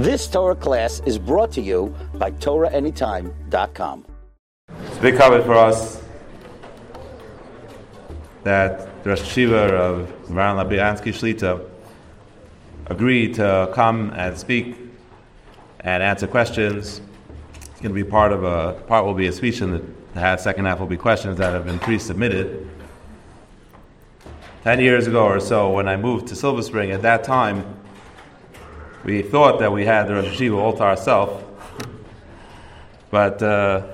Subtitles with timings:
[0.00, 4.06] This Torah class is brought to you by TorahAnytime.com.
[4.86, 6.02] It's a big cover for us
[8.42, 11.68] that the Rosh Hashiva of Maran Lopiansky Shlita
[12.86, 14.74] agreed to come and speak
[15.80, 17.02] and answer questions.
[17.56, 20.64] It's going to be part of a part will be a speech, and the second
[20.64, 22.70] half will be questions that have been pre-submitted.
[24.64, 27.79] Ten years ago or so, when I moved to Silver Spring, at that time,
[29.04, 31.44] we thought that we had the Rosh Hashiva all to ourselves,
[33.10, 33.86] but uh,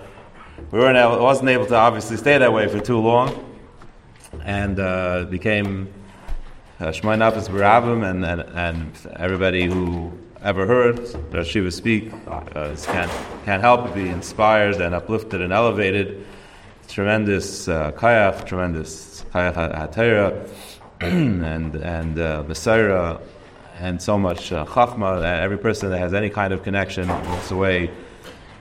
[0.71, 3.55] we weren't able, wasn't able to obviously stay that way for too long,
[4.45, 5.93] and uh, became
[6.81, 10.99] uh, Shmoy Nafis Barabim, and, and, everybody who ever heard
[11.31, 13.11] the Shiva speak uh, can't,
[13.45, 16.27] can't help but be inspired and uplifted and elevated.
[16.89, 20.49] Tremendous uh, kayach, tremendous kayach hatera,
[21.01, 23.19] and and uh, Messiah,
[23.79, 25.17] and so much uh, chachma.
[25.17, 27.91] And every person that has any kind of connection walks away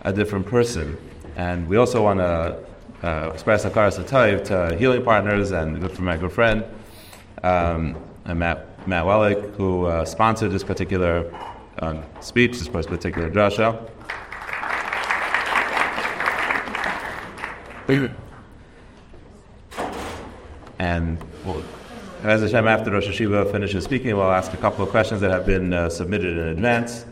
[0.01, 0.97] a different person.
[1.35, 2.59] And we also want to
[3.03, 6.63] uh, express Akar Satayv to healing partners and good for my good friend
[7.45, 7.95] um,
[8.25, 11.31] Matt, Matt Wellick, who uh, sponsored this particular
[11.79, 13.89] um, speech, this particular drasha.
[20.79, 21.61] And well,
[22.25, 25.45] as Hashem, after Rosh Hashiva finishes speaking, we'll ask a couple of questions that have
[25.45, 27.05] been uh, submitted in advance.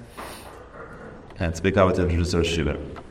[1.39, 3.03] And speak out to introduce Rosh Hashiva.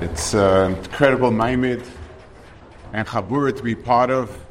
[0.00, 1.86] It's an incredible Maimid
[2.92, 4.46] and Chabura to be part of.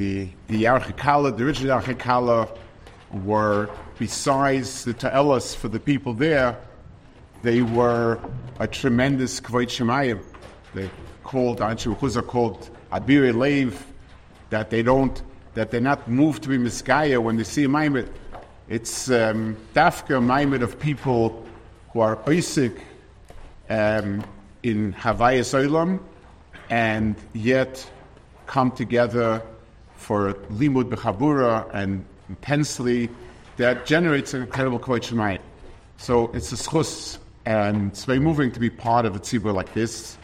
[0.00, 2.48] The the Yarchai Kallah, the original Yarchai Kallah,
[3.22, 6.56] were besides the Ta'elas for the people there,
[7.42, 8.18] they were
[8.58, 10.22] a tremendous Kvayt Shemayim.
[10.72, 10.88] They
[11.22, 13.84] called Anshu Chuzah called Abir Lev,
[14.48, 18.08] that they don't that they're not moved to be Miskaya when they see a Maimid.
[18.70, 21.46] It's um, Dafka Maimid of people
[21.92, 22.80] who are Isaac
[23.68, 24.24] um,
[24.62, 26.00] in Havaya Solam
[26.70, 27.86] and yet
[28.46, 29.42] come together
[30.00, 33.10] for Limud Bechabura and intensely,
[33.58, 35.38] that generates an incredible Kvot
[35.98, 39.74] So it's a schus, and it's very moving to be part of a tzibur like
[39.74, 40.16] this.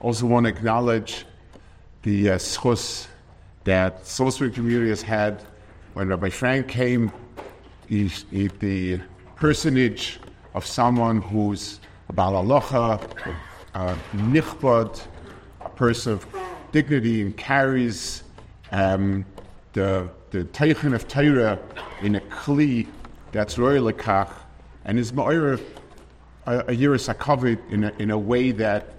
[0.00, 1.24] Also want to acknowledge
[2.02, 3.06] the uh, schus
[3.62, 5.44] that Soul community has had
[5.92, 7.12] when Rabbi Frank came,
[7.88, 9.00] he's, he's the
[9.36, 10.18] personage
[10.54, 13.00] of someone who's a balalocha,
[13.74, 15.00] a nichbad,
[15.60, 16.26] a person of
[16.72, 18.23] dignity and carries
[18.74, 19.24] um,
[19.72, 21.58] the the teichin of Torah
[22.02, 22.88] in a kli
[23.30, 24.32] that's royal lekach,
[24.84, 25.60] and is ma'ir
[26.46, 28.94] a, a hakavit in a, in a way that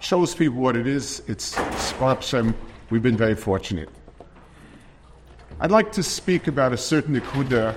[0.00, 1.22] shows people what it is.
[1.28, 2.54] It's Sparpshem.
[2.88, 3.90] We've been very fortunate.
[5.60, 7.76] I'd like to speak about a certain nekuda.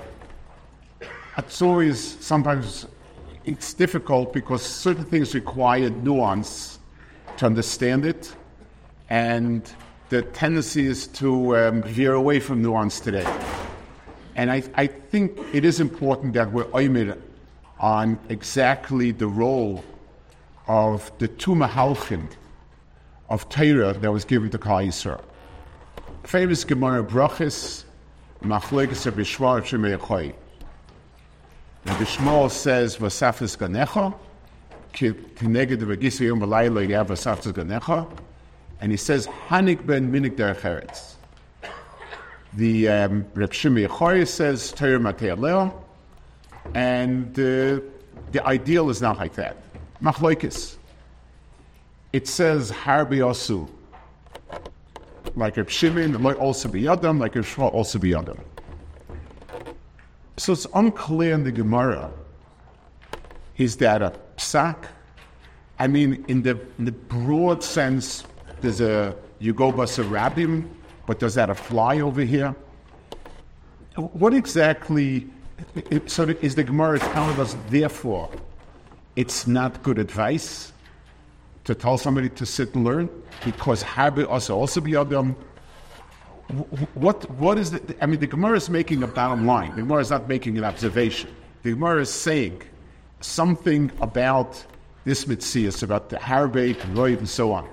[1.38, 2.88] It's always sometimes
[3.44, 6.80] it's difficult because certain things require nuance
[7.38, 8.34] to understand it,
[9.10, 9.70] and
[10.10, 13.26] the tendency is to um, veer away from nuance today.
[14.36, 17.20] And I, I think it is important that we're oimid
[17.80, 19.84] on exactly the role
[20.68, 22.28] of the two mahalchin
[23.30, 25.24] of Torah that was given to Klal Yisrael.
[26.24, 27.84] Famous Gemara Brachis,
[28.42, 30.34] Machlekes Bishwar Shemei
[31.86, 34.12] the Bishmol says Vasafis Ganecha,
[34.92, 38.10] Kineged Yom Balayla Yav Vasafis Ganecha,
[38.82, 40.38] and he says Hanik ben Minik
[42.54, 45.84] The um, Reb Shimi says Torah Matei Leo,
[46.74, 47.82] and uh,
[48.32, 49.58] the ideal is not like that.
[50.02, 50.76] Machloikis.
[52.14, 53.70] It says Harbi Osu,
[55.36, 58.40] like Reb Shimon, also be Adam, like Reb Shmuel also be Adam.
[60.38, 62.12] So it's unclear in the Gemara.
[63.58, 64.86] Is that a psak?
[65.80, 68.24] I mean, in the, in the broad sense,
[68.66, 69.16] there's a
[69.54, 70.00] go bus
[71.08, 72.56] but does that apply over here?
[73.96, 75.28] What exactly?
[76.08, 77.56] So is the Gemara telling us?
[77.70, 78.30] Therefore,
[79.16, 80.74] it's not good advice
[81.64, 83.10] to tell somebody to sit and learn
[83.44, 85.36] because habit also also be adam
[86.94, 87.96] what what is the?
[88.02, 89.72] I mean, the Gemara is making a bottom line.
[89.72, 91.30] The Gemara is not making an observation.
[91.64, 92.62] The Gemara is saying
[93.22, 94.64] something about
[95.06, 97.68] this mitzias, about the harbeit and and so on.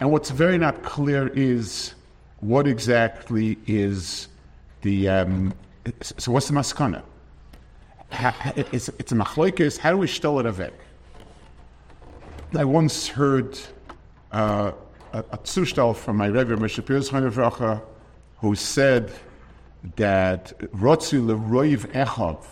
[0.00, 1.94] And what's very not clear is
[2.40, 4.28] what exactly is
[4.82, 5.08] the.
[5.08, 5.54] Um,
[6.02, 7.02] so what's the maskana?
[8.12, 9.78] it's, it's a machloikis.
[9.78, 10.72] How do we still it avek?
[12.56, 13.58] I once heard
[14.32, 14.72] uh,
[15.12, 17.82] a, a from my Rebbe Moshe Pius
[18.40, 19.12] who said
[19.96, 22.44] that Rotzu leroiv echad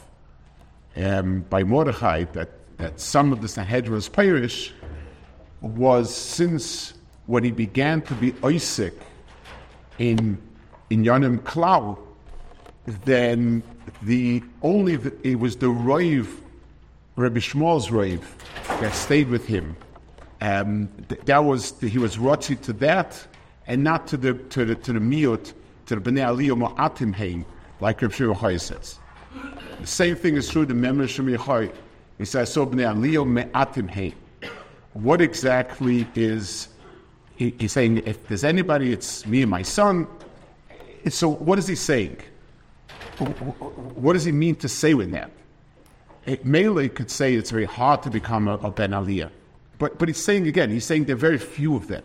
[0.97, 4.73] um, by Mordechai that, that some of the Sanhedrin's parish
[5.61, 6.95] was since
[7.27, 8.95] when he began to be Isaac
[9.99, 10.39] in
[10.91, 11.99] in Yonim Klau,
[13.05, 13.63] then
[14.03, 16.29] the only the, it was the Roiv,
[17.17, 18.23] Rabbi Shmuel's Roiv,
[18.81, 19.77] that stayed with him.
[20.41, 23.27] Um, th- that was he was rotzi to that,
[23.67, 25.53] and not to the to the to the miut
[25.87, 27.45] to the bnei aliyah ma'atim heim,
[27.81, 28.99] like Rabbi Shmuel says.
[29.81, 31.73] The same thing is true to Memra Shemichai.
[32.19, 34.15] He says so bnei aliyah me'atim heim.
[34.93, 36.69] What exactly is
[37.37, 38.03] he, he's saying?
[38.07, 40.07] If there's anybody, it's me and my son.
[41.09, 42.17] So what is he saying?
[43.19, 45.31] What does he mean to say with that?
[46.25, 49.31] It, Melee could say it's very hard to become a, a Ben Aliyah.
[49.79, 52.03] But, but he's saying again, he's saying there are very few of them.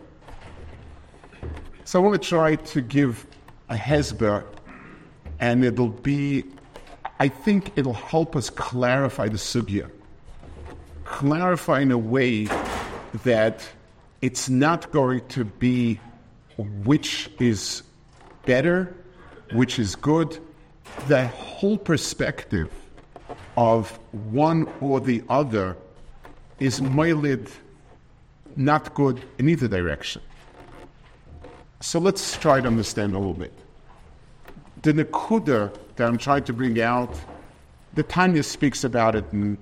[1.84, 3.26] So I want to try to give
[3.68, 4.44] a Hesber,
[5.40, 6.44] and it'll be,
[7.18, 9.90] I think it'll help us clarify the Sugya.
[11.04, 12.48] Clarify in a way
[13.24, 13.68] that
[14.22, 16.00] it's not going to be
[16.56, 17.82] which is
[18.46, 18.94] better,
[19.52, 20.38] which is good.
[21.08, 22.70] The whole perspective
[23.56, 23.90] of
[24.30, 25.76] one or the other
[26.60, 27.50] is moilid
[28.56, 30.22] not good in either direction.
[31.80, 33.52] So let's try to understand a little bit.
[34.82, 37.14] The Nakuda that I'm trying to bring out,
[37.94, 39.58] the Tanya speaks about it in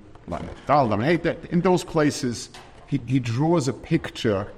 [1.51, 2.51] in those places,
[2.91, 4.49] he, he draws a picture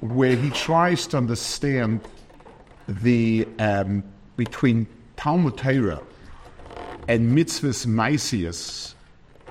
[0.00, 2.00] where he tries to understand
[2.88, 4.02] the um,
[4.36, 6.02] between Talmud Torah
[7.06, 8.94] and mitzvahs maisius,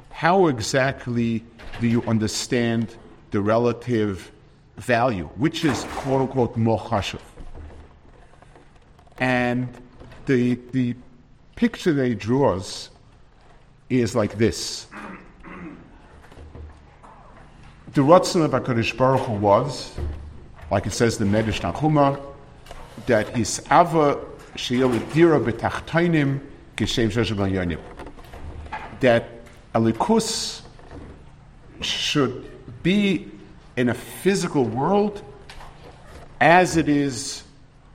[0.09, 1.45] how exactly
[1.79, 2.93] do you understand
[3.31, 4.29] the relative
[4.75, 7.01] value, which is quote unquote more?
[9.19, 9.69] And
[10.25, 10.95] the, the
[11.55, 12.89] picture that he draws
[13.89, 14.87] is like this.
[17.93, 19.93] The Ratzon of HaKadosh Baruch Hu was,
[20.69, 22.21] like it says in the Medrash Tanchuma,
[23.05, 24.17] that his Ava
[24.55, 26.39] Sheil Dira B'Tachtainim
[26.77, 27.77] Kishem Shoshem
[29.01, 29.27] That
[29.75, 30.61] Alikus
[31.81, 32.49] should
[32.81, 33.29] be
[33.75, 35.21] in a physical world
[36.39, 37.43] as it is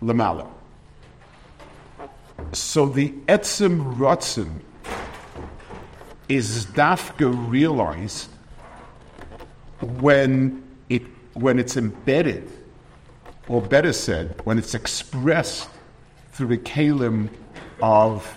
[0.02, 0.46] Lamala.
[2.52, 4.60] So the Etzim Ratzim
[6.28, 8.28] is dafka realized
[9.80, 11.02] when it
[11.34, 12.50] when it's embedded,
[13.48, 15.68] or better said, when it's expressed
[16.32, 17.28] through the kalim
[17.82, 18.36] of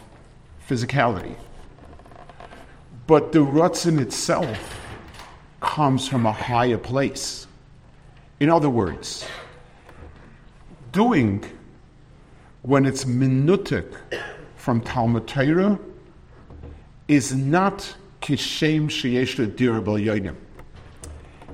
[0.67, 1.35] physicality.
[3.07, 4.79] But the rutzin itself
[5.61, 7.47] comes from a higher place.
[8.39, 9.25] In other words,
[10.91, 11.43] doing
[12.61, 13.95] when it's minutic
[14.55, 15.79] from Talmud Torah
[17.07, 20.35] is not kishem sheyesh yonim.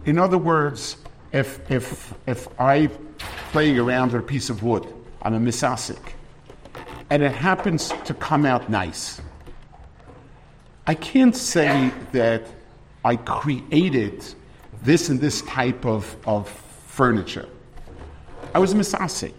[0.05, 0.97] In other words,
[1.31, 2.87] if if if I
[3.51, 4.85] playing around with a piece of wood,
[5.21, 6.13] I'm a misasik,
[7.09, 9.21] and it happens to come out nice.
[10.87, 12.43] I can't say that
[13.03, 14.23] I created
[14.83, 17.49] this and this type of, of furniture.
[18.53, 19.33] I was a misasik.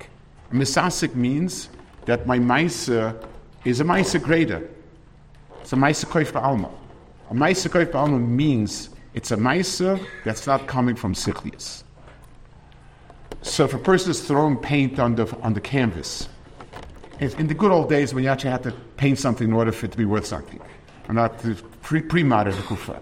[0.50, 1.68] A misasik means
[2.04, 3.24] that my maisa
[3.64, 4.68] is a maisa grader.
[5.60, 6.70] It's a maisa koif alma.
[7.30, 11.82] A maisa koif alma means it's a maisa that's not coming from sichlius.
[13.40, 16.28] So if a person is throwing paint on the, on the canvas,
[17.18, 19.86] in the good old days when you actually had to paint something in order for
[19.86, 20.60] it to be worth something,
[21.08, 21.42] and not
[21.80, 23.00] pre, pre-modern kufa.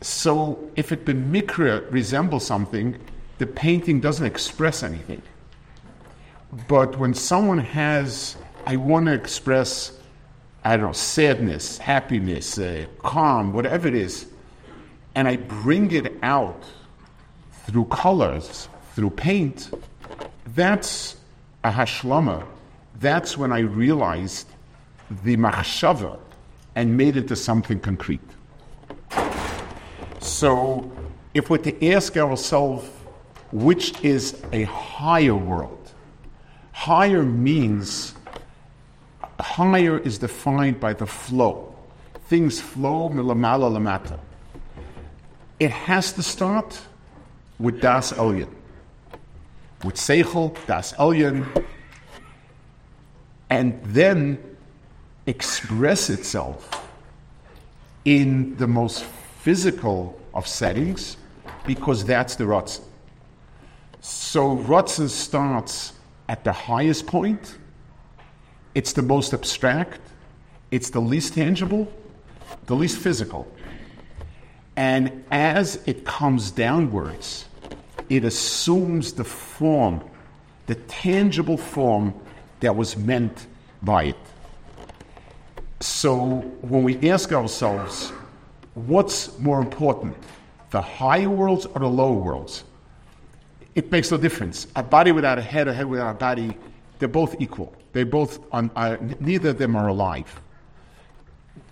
[0.00, 2.96] So if it mikra resembles something,
[3.38, 5.22] the painting doesn't express anything.
[6.68, 9.98] But when someone has, I want to express,
[10.62, 14.26] I don't know, sadness, happiness, uh, calm, whatever it is,
[15.14, 16.62] and I bring it out
[17.64, 19.70] through colors, through paint,
[20.54, 21.16] that's
[21.64, 22.44] a hashlama.
[23.00, 24.48] That's when I realized
[25.24, 26.18] the machshava
[26.74, 28.20] and made it to something concrete.
[30.20, 30.90] So,
[31.34, 32.88] if we're to ask ourselves
[33.50, 35.92] which is a higher world,
[36.72, 38.14] higher means
[39.40, 41.74] higher is defined by the flow.
[42.28, 44.18] Things flow milamala lamata.
[45.62, 46.76] It has to start
[47.60, 48.52] with Das Elyon.
[49.84, 51.46] With Seichel, Das Elyon,
[53.48, 54.38] and then
[55.24, 56.84] express itself
[58.04, 59.04] in the most
[59.44, 61.16] physical of settings
[61.64, 62.82] because that's the Ratzin.
[64.00, 65.92] So Ratzin starts
[66.28, 67.56] at the highest point,
[68.74, 70.00] it's the most abstract,
[70.72, 71.86] it's the least tangible,
[72.66, 73.46] the least physical.
[74.76, 77.46] And as it comes downwards,
[78.08, 80.02] it assumes the form,
[80.66, 82.14] the tangible form
[82.60, 83.46] that was meant
[83.82, 84.16] by it.
[85.80, 88.12] So when we ask ourselves,
[88.74, 90.16] what's more important,
[90.70, 92.64] the higher worlds or the lower worlds?
[93.74, 94.66] It makes no difference.
[94.76, 96.56] A body without a head, a head without a body,
[96.98, 97.74] they're both equal.
[97.92, 100.40] They both, are, neither of them are alive.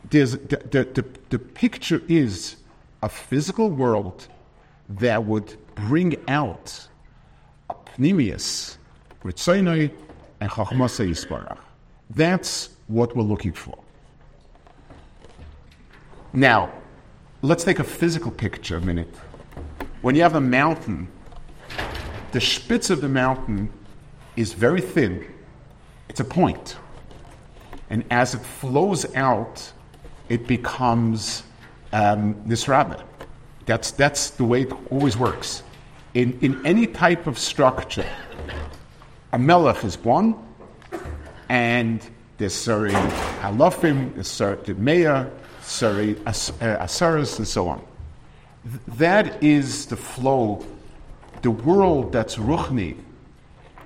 [0.08, 2.56] There's, the, the, the, the picture is
[3.02, 4.28] a physical world
[4.88, 6.88] that would bring out
[7.96, 8.76] Pnimius,
[9.24, 9.92] Ritzonoi,
[10.40, 11.58] and Chachmasa Yisbarach.
[12.10, 13.78] That's what we're looking for.
[16.32, 16.72] Now,
[17.42, 19.14] let's take a physical picture a minute.
[20.02, 21.08] When you have a mountain,
[22.32, 23.72] the spitz of the mountain
[24.36, 25.26] is very thin.
[26.08, 26.76] It's a point.
[27.90, 29.72] And as it flows out,
[30.28, 31.42] it becomes
[31.92, 33.02] um, nisraba.
[33.66, 35.62] That's, that's the way it always works.
[36.14, 38.06] In, in any type of structure,
[39.32, 40.34] a melech is one,
[41.48, 42.04] and
[42.38, 45.30] there's Sari Halafim, there's Sari Meir,
[45.62, 47.84] Sari Asaras, and so on.
[48.88, 50.64] That is the flow.
[51.42, 52.96] The world that's Ruchni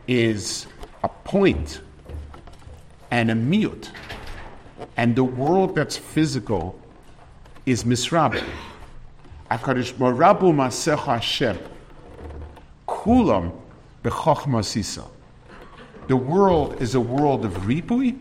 [0.08, 0.66] is
[1.02, 1.80] a point
[3.10, 3.90] and a mute.
[4.96, 6.80] And the world that's physical
[7.66, 8.44] is misrabe.
[9.50, 11.58] Akarish Morabu Masech Hashem.
[12.86, 13.52] Kulam
[14.02, 15.04] Bechachma Sisa.
[16.08, 18.18] The world is a world of ripui,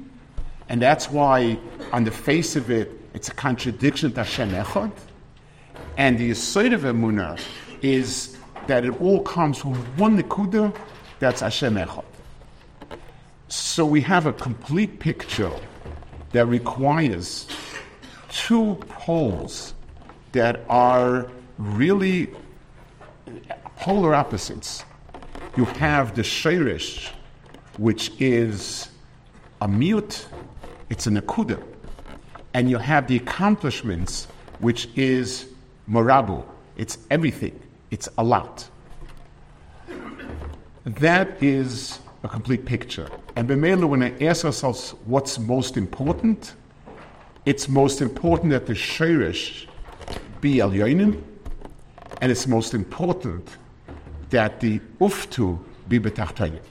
[0.69, 1.57] and that's why,
[1.91, 4.91] on the face of it, it's a contradiction to Hashem Echad.
[5.97, 7.41] And the Yisoid of Emunah
[7.81, 10.75] is that it all comes from one Nikuda,
[11.19, 12.05] that's Hashem Echad.
[13.50, 15.51] So we have a complete picture
[16.31, 17.47] that requires
[18.34, 19.74] two poles
[20.32, 22.30] that are really
[23.78, 24.84] polar opposites.
[25.56, 27.12] You have the Sheirish,
[27.78, 28.90] which is
[29.62, 30.25] a mute,
[30.90, 31.62] it's a nakuda.
[32.56, 34.28] And you have the accomplishments,
[34.60, 35.48] which is
[35.90, 36.44] morabu,
[36.75, 37.60] it's everything,
[37.92, 38.68] it's a lot.
[40.86, 43.10] That is a complete picture.
[43.36, 46.56] And Bemela, when I ask ourselves what's most important,
[47.45, 49.67] it's most important that the Sheirish
[50.39, 53.57] be al and it's most important
[54.29, 55.59] that the Uftu
[55.89, 56.62] be betachtonim.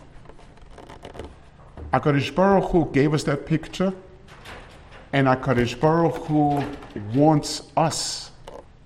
[1.93, 3.93] HaKadosh Baruch Hu gave us that picture,
[5.13, 6.65] and HaKadosh Baruch Hu
[7.15, 8.31] wants us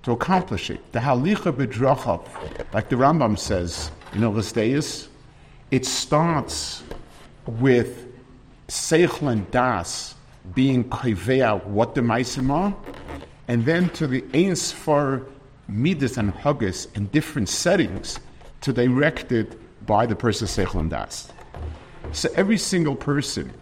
[0.02, 0.92] to accomplish it.
[0.92, 2.26] The Halicha B'drachav,
[2.74, 5.06] like the Rambam says in Illusteus,
[5.70, 6.82] it starts
[7.46, 8.12] with
[8.66, 10.15] Seichel Das
[10.54, 12.74] being kivea what the meisim are,
[13.48, 15.26] and then to the ains for
[15.68, 18.18] midas and huggis in different settings
[18.60, 21.32] to direct it by the person seichel and das.
[22.12, 23.52] So every single person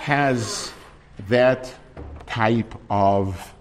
[0.00, 0.72] has
[1.28, 1.72] that
[2.26, 3.54] type of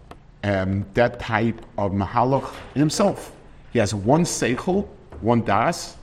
[0.44, 3.36] um, that type of mahalach in himself.
[3.74, 4.88] He has one seichel,
[5.22, 5.98] one das,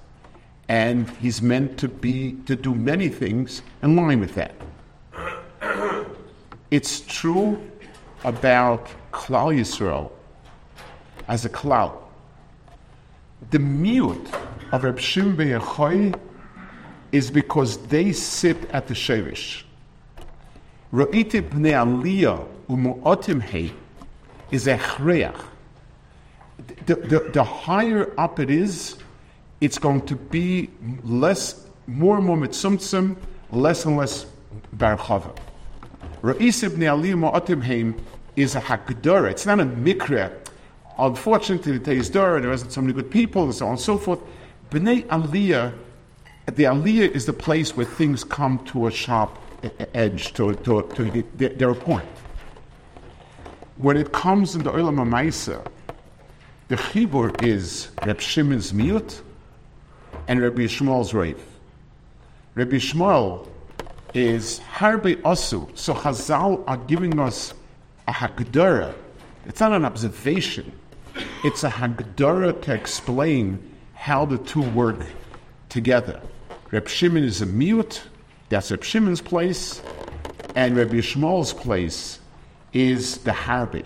[0.69, 4.55] and he's meant to be to do many things in line with that.
[6.75, 7.71] It's true
[8.25, 10.11] about Klal Yisrael
[11.29, 11.97] as a cloud.
[13.53, 14.27] The mute
[14.73, 16.17] of Reb Shimon
[17.13, 19.63] is because they sit at the Shevish.
[20.93, 23.73] Ra'iti b'nei aliyah u'mu'otim hei
[24.51, 25.41] is a chreach.
[26.87, 28.97] The, the, the higher up it is,
[29.61, 30.71] it's going to be
[31.05, 33.15] less, more and more mitzumtzum,
[33.53, 34.27] less and less
[34.77, 35.39] barchava.
[36.25, 38.01] Ra'is ibn Ali Ma'atimheim
[38.35, 39.31] is a Hakdara.
[39.31, 40.33] It's not a Mikra.
[40.99, 44.21] Unfortunately, the Dora, there isn't so many good people, and so on and so forth.
[44.71, 45.75] B'nai Aliyah,
[46.47, 49.37] the Aliyah is the place where things come to a sharp
[49.93, 52.09] edge, to, to, to their point.
[53.77, 55.67] When it comes in the Olam HaMaisa,
[56.69, 59.21] the Chibur is Reb Shimon's Miut
[60.27, 61.39] and Rabbi Shmuel's Rav.
[62.55, 63.47] Rabbi Shmuel
[64.15, 65.77] is Harbe Osu.
[65.77, 67.53] So Chazal are giving us
[68.07, 68.95] a Hagdara.
[69.47, 70.73] It's not an observation,
[71.43, 75.05] it's a Hagdara to explain how the two work
[75.69, 76.21] together.
[76.71, 78.03] Reb Shimon is a mute,
[78.49, 79.83] that's Reb Shimon's place,
[80.55, 82.21] and Reb Yishmael's place
[82.73, 83.85] is the Harbe.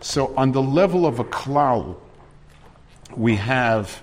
[0.00, 1.96] So, on the level of a klal,
[3.16, 4.00] we have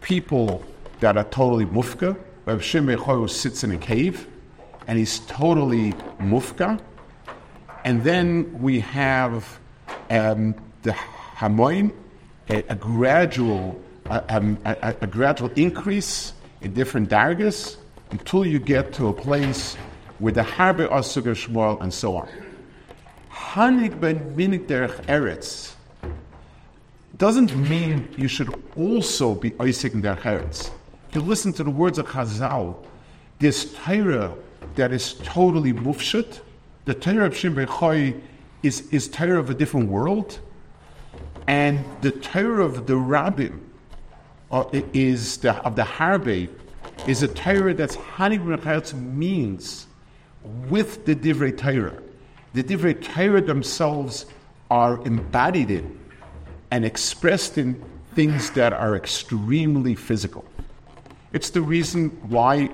[0.00, 0.62] people
[1.00, 2.16] that are totally mufka.
[2.44, 4.26] Reb Shimon Yochai sits in a cave,
[4.88, 6.80] and he's totally mufka.
[7.84, 9.60] And then we have
[10.10, 11.92] um, the hamoin,
[12.50, 17.76] a, a gradual, a, um, a, a, gradual increase in different dargas
[18.10, 19.76] until you get to a place
[20.18, 22.28] with the harbe asugar shmuel and so on.
[23.30, 25.74] Hanig ben minik derech eretz
[27.18, 29.54] doesn't mean you should also be in
[30.02, 30.70] derech eretz.
[31.14, 32.74] You listen to the words of Chazal,
[33.38, 34.34] this Torah
[34.76, 36.40] that is totally mufshut,
[36.86, 37.58] the Torah of Shem
[38.62, 40.40] is, is Torah of a different world,
[41.46, 43.60] and the Torah of the Rabbim
[44.50, 44.64] uh,
[44.94, 46.48] is the, of the Harbe
[47.06, 49.86] is a Torah that's Hanig means
[50.70, 52.00] with the Divrei Torah.
[52.54, 54.24] The Divrei Torah themselves
[54.70, 55.98] are embodied in
[56.70, 60.46] and expressed in things that are extremely physical.
[61.32, 62.70] It's the reason why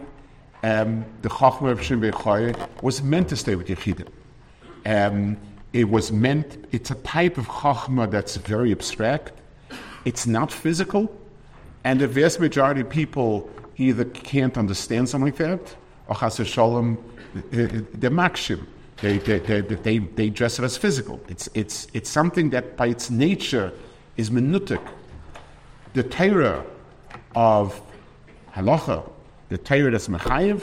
[0.62, 2.00] um, the Chachma of Shem
[2.82, 4.08] was meant to stay with Yechidim.
[4.84, 5.36] Um,
[5.72, 9.32] it was meant, it's a type of Chachma that's very abstract.
[10.04, 11.14] It's not physical.
[11.84, 15.76] And the vast majority of people either can't understand something like that,
[16.08, 16.98] or Chas Shalom,
[17.52, 18.66] they're makshim.
[19.00, 21.20] They, they, they, they, they dress it as physical.
[21.28, 23.72] It's, it's, it's something that by its nature
[24.16, 24.84] is minutic.
[25.94, 26.64] The terror
[27.36, 27.80] of
[28.58, 29.08] halacha,
[29.48, 30.62] the Torah that's mechayev,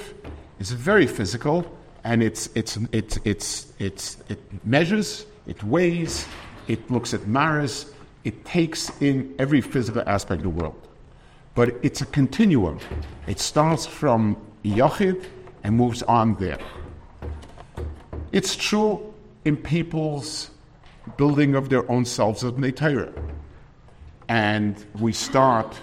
[0.59, 1.65] is very physical,
[2.03, 6.27] and it's, it's, it's, it's, it's, it measures, it weighs,
[6.67, 7.91] it looks at maras,
[8.23, 10.87] it takes in every physical aspect of the world.
[11.53, 12.79] But it's a continuum.
[13.27, 15.23] It starts from Yochid
[15.63, 16.59] and moves on there.
[18.31, 19.13] It's true
[19.45, 20.51] in people's
[21.17, 23.13] building of their own selves of Torah.
[24.27, 25.79] And we start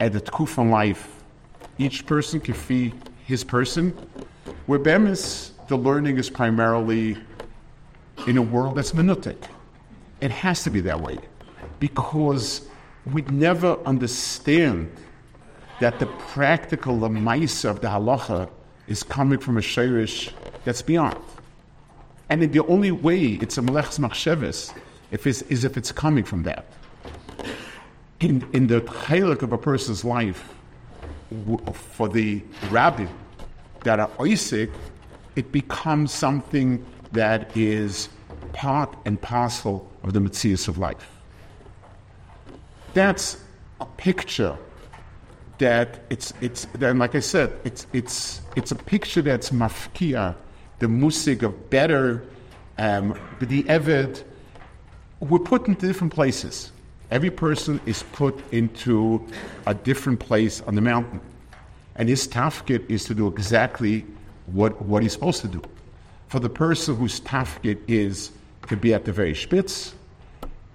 [0.00, 1.15] at the Tkufan life.
[1.78, 3.90] Each person can feed his person.
[4.66, 7.16] Where Bemis, the learning is primarily
[8.26, 9.36] in a world that's minutic.
[10.20, 11.18] It has to be that way
[11.78, 12.66] because
[13.12, 14.90] we'd never understand
[15.80, 18.48] that the practical lamaisa of the halacha
[18.88, 20.32] is coming from a shirish
[20.64, 21.18] that's beyond.
[22.28, 24.74] And the only way it's a melech's machsheves
[25.10, 26.64] if is if it's coming from that.
[28.20, 30.55] In, in the chalik of a person's life,
[31.72, 33.06] for the rabbi
[33.84, 34.70] that are Isaac,
[35.34, 38.08] it becomes something that is
[38.52, 41.10] part and parcel of the Matthias of life.
[42.94, 43.38] That's
[43.80, 44.56] a picture
[45.58, 50.34] that it's it's then like I said, it's it's it's a picture that's mafkia,
[50.78, 52.24] the music of better,
[52.78, 54.22] um, the evid.
[55.20, 56.72] We're put into different places.
[57.10, 59.24] Every person is put into
[59.66, 61.20] a different place on the mountain,
[61.94, 64.04] and his tafkid is to do exactly
[64.46, 65.62] what what he's supposed to do.
[66.28, 68.32] For the person whose tafkid is
[68.68, 69.94] to be at the very spitz,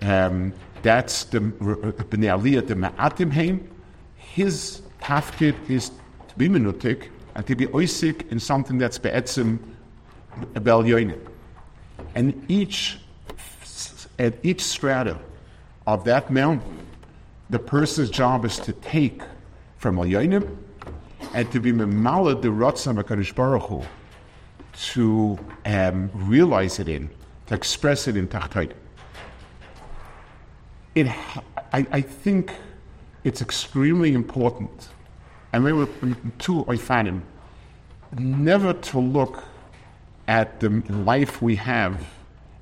[0.01, 3.67] um, that's the bnei aliyah the ma'atim heim
[4.15, 5.91] his tafkid is
[6.29, 9.59] to be minutik and to be oisik in something that's be'etzim
[10.53, 10.81] bel
[12.15, 12.99] And each,
[14.17, 15.17] at each strata
[15.87, 16.77] of that mountain,
[17.49, 19.21] the person's job is to take
[19.77, 20.05] from al
[21.33, 23.83] and to be memala the rotzam HaKadosh Baruch Hu,
[24.73, 27.09] to um, realize it in,
[27.47, 28.73] to express it in Tachtayt.
[30.95, 31.07] It,
[31.73, 32.53] I, I think
[33.23, 34.89] it's extremely important,
[35.53, 35.87] and we were
[36.37, 37.21] two Oifanim,
[38.17, 39.43] never to look
[40.27, 42.05] at the life we have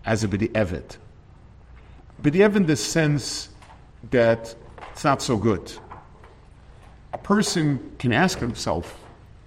[0.06, 0.98] as a B'di'evet.
[2.22, 3.50] B'di'evet even the sense
[4.12, 4.54] that
[4.92, 5.72] it's not so good.
[7.14, 9.00] A person can ask himself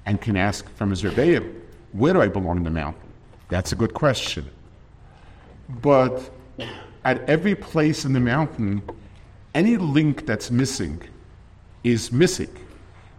[0.07, 1.61] and can ask from his Rebbeim,
[1.93, 3.03] where do I belong in the mountain?
[3.49, 4.49] That's a good question.
[5.69, 6.31] But
[7.05, 8.83] at every place in the mountain,
[9.55, 11.03] any link that's missing
[11.85, 12.49] is missing.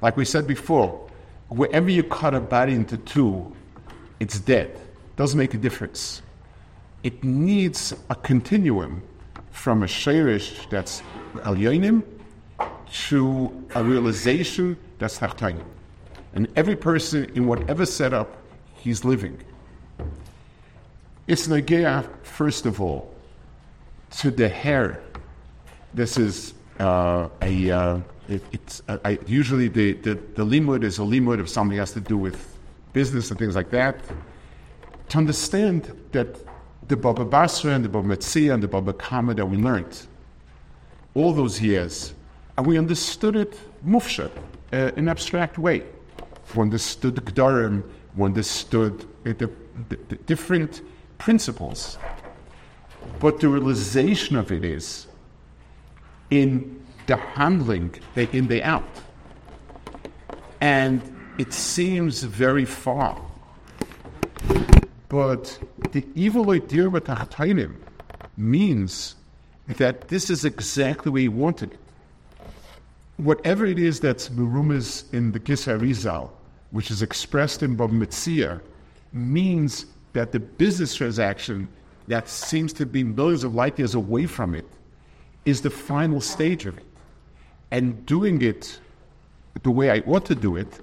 [0.02, 1.08] Like we said before,
[1.50, 3.56] wherever you cut a body into two,
[4.20, 4.80] it's dead.
[5.16, 6.24] Doesn't make a difference.
[7.04, 9.04] It needs a continuum
[9.54, 11.02] from a shirish that's
[11.46, 11.56] al
[13.08, 15.66] to a realization that's tachtainim.
[16.34, 18.38] And every person in whatever setup
[18.76, 19.40] he's living.
[21.28, 23.14] It's Nagea, first of all,
[24.18, 25.02] to the hair
[25.94, 30.98] this is uh, a uh, it, it's uh, I, usually the, the, the limud is
[30.98, 32.58] a limud if something has to do with
[32.94, 34.00] business and things like that.
[35.10, 36.36] To understand that
[36.88, 40.08] the Baba Basra and the Baba Metzia and the Baba Kama that we learned
[41.16, 42.14] all those years,
[42.58, 44.32] and we understood it mufsha,
[44.72, 45.84] uh, in abstract way.
[46.56, 47.84] We understood the Gdarim,
[48.16, 49.50] we understood the, the,
[50.10, 50.82] the different
[51.18, 51.98] principles.
[53.20, 55.08] But the realization of it is
[56.30, 58.84] in the handling, day in, day out.
[60.62, 61.02] And
[61.38, 63.22] it seems very far.
[65.14, 65.60] But
[65.92, 67.76] the evil idea with Tachtainim
[68.36, 69.14] means
[69.68, 71.78] that this is exactly the way he wanted.
[73.18, 76.36] Whatever it is that's Merumas in the Kisar Rizal,
[76.72, 78.60] which is expressed in Bab Mitzir,
[79.12, 81.68] means that the business transaction
[82.08, 84.66] that seems to be millions of light years away from it
[85.46, 86.86] is the final stage of it.
[87.70, 88.80] And doing it
[89.62, 90.80] the way I ought to do it,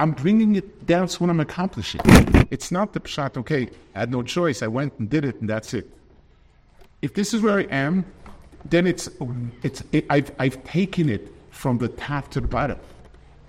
[0.00, 2.00] I'm bringing it down to what I'm accomplishing.
[2.50, 5.50] It's not the pshat, okay, I had no choice, I went and did it, and
[5.50, 5.90] that's it.
[7.02, 8.06] If this is where I am,
[8.64, 9.10] then it's,
[9.62, 12.78] it's it, I've, I've taken it from the top to the bottom.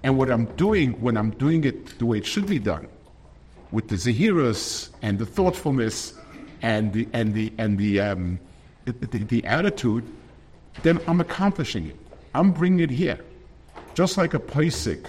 [0.04, 2.90] And what I'm doing when I'm doing it the way it should be done,
[3.72, 6.16] with the zahiras and the thoughtfulness
[6.62, 8.40] and the and the and the um,
[8.84, 10.04] the, the, the, attitude,
[10.84, 11.96] then I'm accomplishing it.
[12.36, 13.20] I'm bringing it here,
[13.94, 15.08] just like a paisik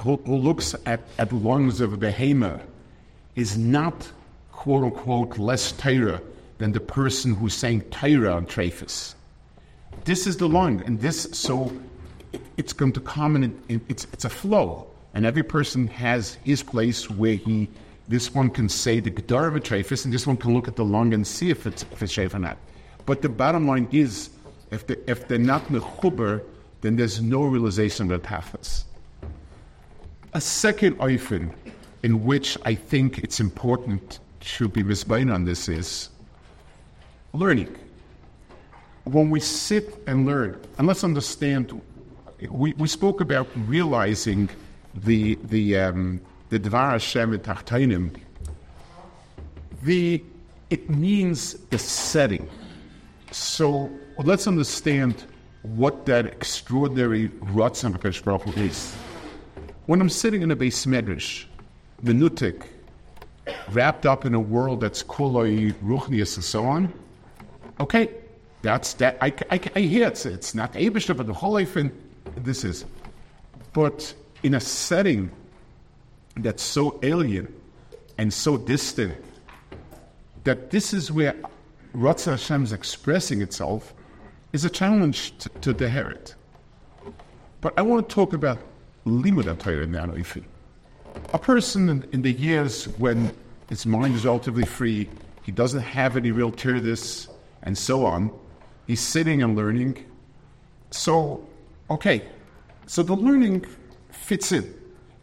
[0.00, 2.62] who, who looks at, at the lungs of behemoth
[3.36, 4.10] is not
[4.52, 6.20] quote unquote less Torah
[6.58, 9.14] than the person who sang Torah on Trefus.
[10.04, 11.72] This is the lung, and this so
[12.32, 16.62] it, it's going to come in, it's it's a flow, and every person has his
[16.62, 17.68] place where he
[18.08, 20.74] this one can say the Gedar of a Trefus, and this one can look at
[20.74, 22.58] the lung and see if it's, if it's shaved or not.
[23.06, 24.30] But the bottom line is,
[24.72, 26.42] if, the, if they're not mechuber,
[26.80, 28.84] then there's no realization that happens.
[30.32, 31.52] A second oifen
[32.04, 36.08] in which I think it's important to be misbain on this is
[37.32, 37.76] learning.
[39.04, 41.80] When we sit and learn, and let's understand,
[42.48, 44.48] we, we spoke about realizing
[44.94, 48.16] the, the, um, the Dvar Hashem Tachtainim,
[49.82, 50.22] the
[50.70, 52.48] it means the setting.
[53.32, 55.24] So let's understand
[55.62, 58.94] what that extraordinary Ratzon Baruch is.
[59.90, 61.46] When I'm sitting in a base medrash,
[62.00, 62.62] the nutik,
[63.70, 66.92] wrapped up in a world that's kuloi ruchnius and so on,
[67.80, 68.08] okay,
[68.62, 69.18] that's that.
[69.20, 71.76] I, I, I hear it's, it's not Abishah, but the whole life,
[72.36, 72.84] this is.
[73.72, 75.28] But in a setting
[76.36, 77.52] that's so alien
[78.16, 79.16] and so distant
[80.44, 81.34] that this is where
[81.96, 83.92] Ratzah Hashem is expressing itself
[84.52, 86.34] is a challenge to, to the Herit.
[87.60, 88.69] But I want to talk about
[89.06, 90.12] Limud Torah now,
[91.32, 93.32] A person in, in, the years when
[93.68, 95.08] his mind is relatively free,
[95.42, 97.28] he doesn't have any real tirdis,
[97.62, 98.30] and so on,
[98.86, 100.04] he's sitting and learning.
[100.90, 101.46] So,
[101.90, 102.22] okay,
[102.86, 103.64] so the learning
[104.10, 104.74] fits in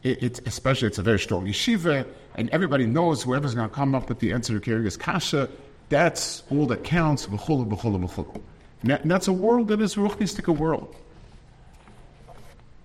[0.03, 3.95] it, it, especially it's a very strong yeshiva, and everybody knows whoever's going to come
[3.95, 5.49] up with the answer to Kirigas Kasha,
[5.89, 7.27] that's all that counts.
[7.27, 10.95] And that's a world that is a world.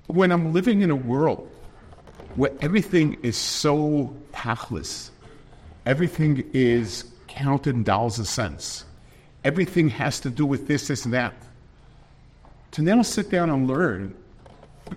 [0.07, 1.49] When I'm living in a world
[2.35, 5.11] where everything is so tachlis,
[5.87, 8.85] everything is counted in dollars and cents,
[9.45, 11.35] everything has to do with this, this, and that.
[12.73, 14.15] To now sit down and learn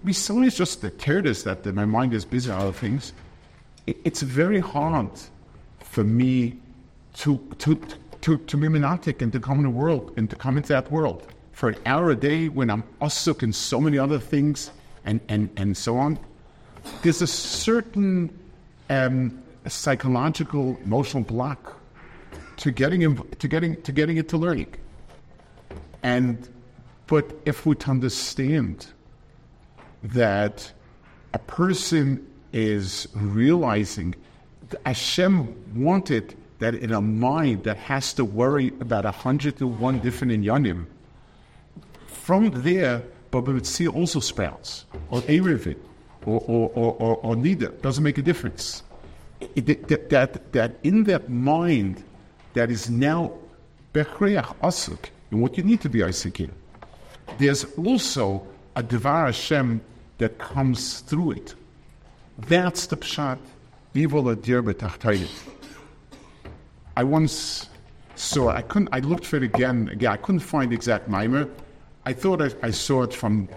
[0.04, 3.14] besides just the tears that my mind is busy on other things,
[3.88, 5.10] it, it's very hard
[5.80, 6.58] for me
[7.16, 7.80] to, to,
[8.22, 10.92] to, to be monotic and to come in the world and to come into that
[10.92, 11.28] world.
[11.52, 14.72] For an hour a day when I'm usuk in so many other things
[15.06, 16.20] and, and, and so on,
[17.02, 18.38] there's a certain
[18.90, 21.80] um, psychological, emotional block
[22.58, 24.74] to getting, to getting, to getting it to learning.
[26.04, 26.48] And,
[27.08, 28.88] but if we understand
[30.04, 30.72] that
[31.34, 34.16] a person is realizing
[34.70, 39.68] that Hashem wanted that in a mind that has to worry about a hundred to
[39.68, 40.86] one different inyanim,
[42.08, 43.04] from there,
[43.36, 45.76] Baba Metzia also sprouts, or Erevit,
[46.26, 47.68] or, or, or, or, or neither.
[47.68, 48.82] Doesn't make a difference.
[49.56, 52.02] It, that, that, that in that mind
[52.54, 53.34] that is now
[53.94, 56.50] Bechreach Asuk, and what you need to be Isaac
[57.38, 59.82] there's also a Devar Hashem
[60.20, 61.56] that comes through it.
[62.38, 63.40] That's the pshat.
[63.94, 65.30] Evil adir.
[66.96, 67.70] I once
[68.16, 68.50] saw.
[68.50, 68.90] I couldn't.
[68.94, 69.90] I looked for it again.
[69.90, 71.50] Again, I couldn't find the exact mimer.
[72.06, 73.48] I thought I, I saw it from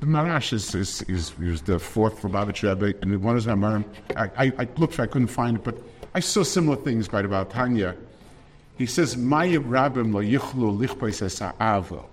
[0.00, 3.84] the Maharash is, is, is, is the fourth Lubavitch Rebbe, and one is Amarim.
[4.16, 5.00] I, I, I looked.
[5.00, 5.76] I couldn't find it, but
[6.14, 7.96] I saw similar things the Baal Tanya.
[8.76, 9.22] He says, lo
[10.22, 12.04] yichlu.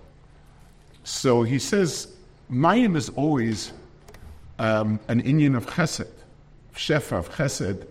[1.03, 2.13] So he says,
[2.51, 3.71] Mayim is always
[4.59, 6.11] um, an Indian of chesed,
[6.75, 7.85] shefa of chesed.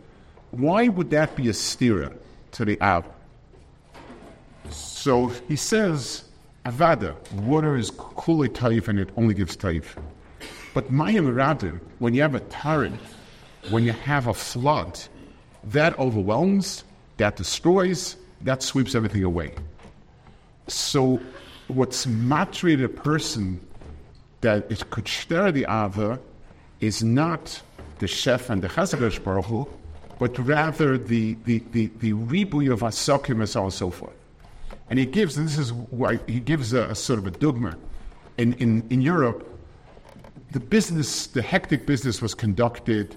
[0.51, 2.15] Why would that be a stira
[2.53, 3.07] to the Av?
[4.71, 6.26] So he says,
[6.67, 9.97] Avada, water is kuli taif and it only gives taif.
[10.75, 13.01] But Mayim Rabim, when you have a torrent,
[13.71, 15.01] when you have a flood,
[15.63, 16.83] that overwhelms,
[17.19, 19.55] that destroys, that sweeps everything away.
[20.67, 21.21] So,
[21.69, 23.61] what's matri a person
[24.41, 26.19] that it could stir the Ava
[26.81, 27.63] is not
[28.01, 29.69] the chef and the Chazakash Baruch Hu,
[30.19, 34.13] but rather the, the, the, the ribuy of asokim and so on and so forth.
[34.89, 37.77] And he gives, and this is why he gives a, a sort of a dogma.
[38.39, 39.49] In, in, in Europe,
[40.53, 43.17] the business, the hectic business was conducted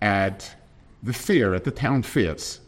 [0.00, 0.54] at
[1.02, 2.60] the fair, at the town fairs.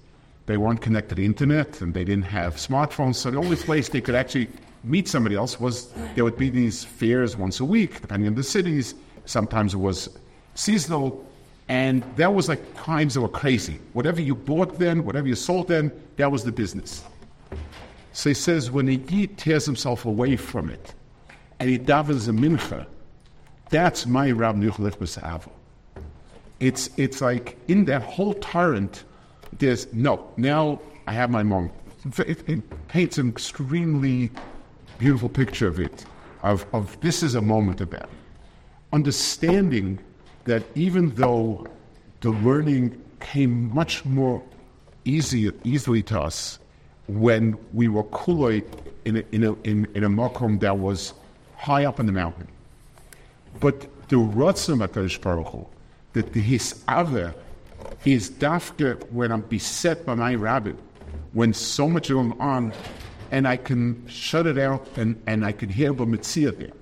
[0.46, 3.88] They weren't connected to the internet and they didn't have smartphones, so the only place
[3.88, 4.48] they could actually
[4.82, 8.42] meet somebody else was there would be these fairs once a week, depending on the
[8.42, 8.94] cities.
[9.26, 10.08] Sometimes it was
[10.54, 11.24] seasonal,
[11.68, 13.78] and that was like times that were crazy.
[13.92, 17.04] Whatever you bought then, whatever you sold then, that was the business.
[18.20, 20.94] So he says when he tears himself away from it
[21.58, 22.84] and he davens a mincha,
[23.70, 25.48] that's my Rab Nuchlet B'Sa'avo.
[26.58, 29.04] It's, it's like in that whole torrent,
[29.58, 31.72] there's no, now I have my moment.
[32.18, 34.30] It, it, paints an extremely
[34.98, 36.04] beautiful picture of it,
[36.42, 38.10] of, of this is a moment that.
[38.92, 39.98] Understanding
[40.44, 41.66] that even though
[42.20, 44.42] the learning came much more
[45.06, 46.58] easy, easily to us
[47.18, 48.64] when we were kuloi
[49.04, 51.14] in a, in a, in, in a makom that was
[51.56, 52.48] high up in the mountain.
[53.58, 55.66] But the Ratzim HaKadosh Baruch Hu,
[56.12, 57.32] that his ave
[58.04, 60.76] is dafke when I'm beset by my rabbit,
[61.32, 62.72] when so much is going on,
[63.30, 66.72] and I can shut it out and, and I can hear the mitzvah there.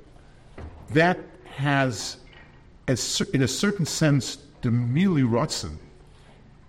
[0.90, 1.18] That
[1.56, 2.18] has,
[2.86, 5.76] in a certain sense, the mili rotzen.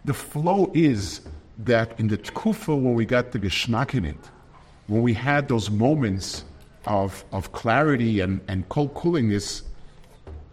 [0.05, 1.21] The flow is
[1.59, 4.17] that in the tkufa when we got the geschmack in it,
[4.87, 6.45] when we had those moments
[6.85, 9.63] of, of clarity and, and cold coolingness,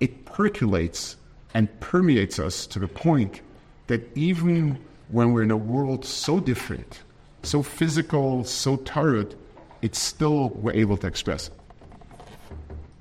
[0.01, 1.17] it percolates
[1.55, 3.41] and permeates us to the point
[3.87, 7.03] that even when we're in a world so different,
[7.43, 9.35] so physical, so tired,
[9.81, 11.55] it's still we're able to express it.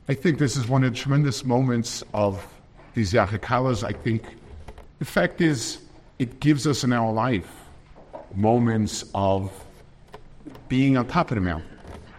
[0.07, 2.45] I think this is one of the tremendous moments of
[2.93, 3.83] these Yachikalas.
[3.83, 4.23] I think
[4.99, 5.79] the fact is,
[6.19, 7.64] it gives us in our life
[8.33, 9.51] moments of
[10.67, 11.69] being on top of the mountain,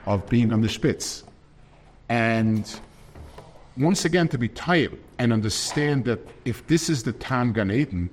[0.07, 1.25] of being on the spitz.
[2.09, 2.81] And
[3.77, 8.11] once again, to be tired and understand that if this is the Tam Gan Eden,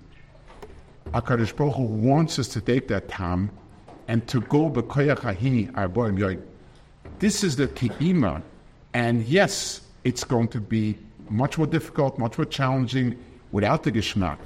[1.14, 3.52] HaKadosh Baruch Hu wants us to take that Tam
[4.08, 4.70] and to go.
[7.20, 8.42] This is the te'ima,
[8.94, 10.98] and yes, it's going to be
[11.30, 13.18] much more difficult, much more challenging
[13.52, 14.38] without the geschmack,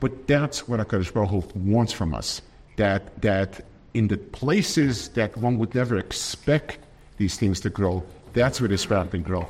[0.00, 2.42] but that's what HaKadosh Baruch Hu wants from us,
[2.76, 6.78] that, that in the places that one would never expect
[7.16, 9.48] these things to grow, that's where they sprout and grow.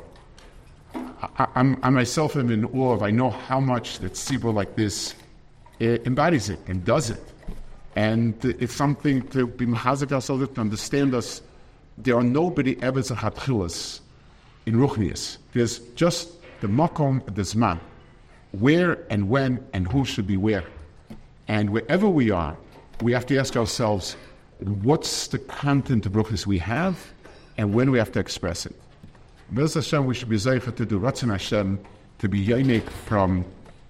[0.93, 4.75] I, I'm, I myself am in awe of, I know how much that Sibur like
[4.75, 5.15] this
[5.81, 7.21] uh, embodies it and does it.
[7.95, 11.41] And it's something to be mahazik ourselves to understand us.
[11.97, 14.01] There are nobody ever hatchilas
[14.65, 15.37] in Ruchnias.
[15.53, 17.79] There's just the makom, the zman,
[18.51, 20.65] where and when and who should be where.
[21.47, 22.57] And wherever we are,
[23.01, 24.15] we have to ask ourselves,
[24.59, 27.11] what's the content of Ruchnias we have,
[27.57, 28.75] and when we have to express it.
[29.51, 31.79] Bez Hashem, we should be zeicha to do Ratzon Hashem,
[32.19, 33.45] to be yonik from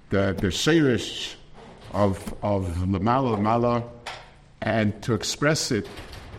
[0.10, 1.36] the, the sheirish
[1.94, 3.84] of, of Lamala Lamala,
[4.62, 5.88] and to express it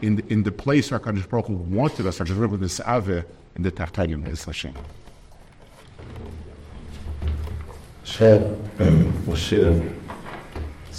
[0.02, 3.24] in in the place where HaKadosh Baruch wanted us, HaKadosh Baruch this Ave,
[3.54, 4.74] in the Tachtayim, Bez Hashem.
[8.04, 8.42] Shem,
[9.26, 9.92] Moshe,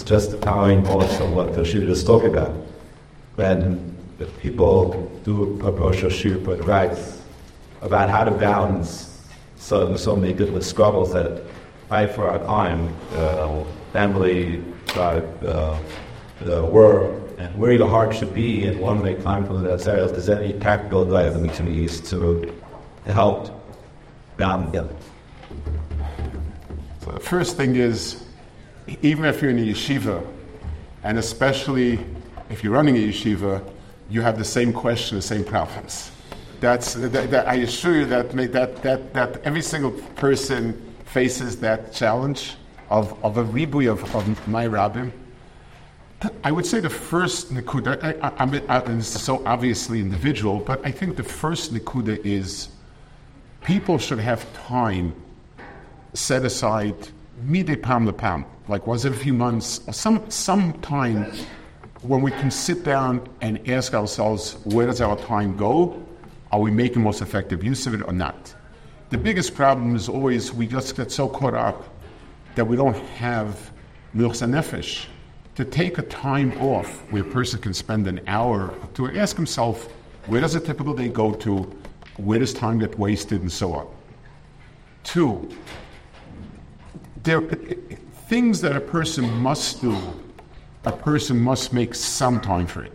[0.00, 2.54] it's just empowering also what the Shir is talking about.
[3.34, 7.20] When the people do a Rosh Hashanah, but writes
[7.82, 11.42] about how to balance so, so many different struggles that
[11.88, 15.76] fight for our time, uh, family, tribe, uh,
[16.42, 19.80] the world, and where your heart should be, and make time for that.
[19.80, 22.54] So if there's any tactical advice that makes me use to
[23.06, 23.50] help
[24.36, 24.92] balance.
[27.04, 28.27] So the first thing is,
[29.02, 30.26] even if you're in a yeshiva,
[31.02, 32.04] and especially
[32.50, 33.68] if you're running a yeshiva,
[34.10, 36.10] you have the same question, the same problems.
[36.60, 41.92] That's, that, that I assure you that, that, that, that every single person faces that
[41.92, 42.56] challenge
[42.90, 45.12] of, of a ribuy of, of my rabbim.
[46.42, 50.84] I would say the first Nikuda, I, I, I, and it's so obviously individual, but
[50.84, 52.70] I think the first Nikuda is
[53.62, 55.14] people should have time
[56.14, 56.96] set aside
[57.44, 61.32] mide pam le pam, like once every few months, some, some time
[62.02, 66.00] when we can sit down and ask ourselves, where does our time go?
[66.52, 68.54] Are we making most effective use of it or not?
[69.10, 71.82] The biggest problem is always we just get so caught up
[72.54, 73.70] that we don't have
[74.14, 75.06] milchs nefesh
[75.54, 79.86] to take a time off where a person can spend an hour to ask himself,
[80.26, 81.74] where does a typical day go to?
[82.18, 83.88] Where does time get wasted and so on?
[85.04, 85.48] Two,
[87.22, 87.40] there
[88.28, 89.96] things that a person must do,
[90.84, 92.92] a person must make some time for it.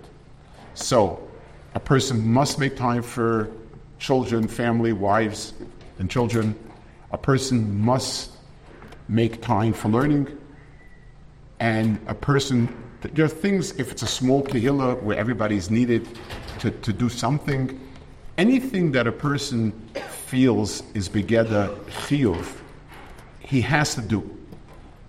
[0.76, 1.28] So,
[1.74, 3.50] a person must make time for
[3.98, 5.54] children, family, wives,
[5.98, 6.56] and children.
[7.12, 8.32] A person must
[9.08, 10.28] make time for learning.
[11.60, 12.70] And a person,
[13.02, 16.08] there are things, if it's a small kehillah where everybody's needed
[16.60, 17.80] to, to do something,
[18.38, 19.72] anything that a person
[20.28, 22.46] feels is begeda chiyuv,
[23.40, 24.43] he has to do.